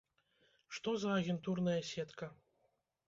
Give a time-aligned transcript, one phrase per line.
[0.77, 2.33] Што за агентурная сетка?